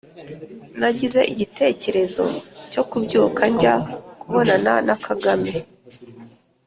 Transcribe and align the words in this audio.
nagize 0.79 1.21
igitekerezo 1.33 2.23
cyo 2.71 2.83
kubyuka 2.89 3.41
njya 3.53 3.73
kubonana 4.21 4.73
na 4.87 4.95
kagame 5.05 5.53